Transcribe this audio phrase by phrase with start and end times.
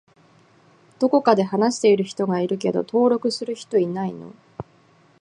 [0.97, 4.33] どこかで話している人がいるけど登録する人いないの？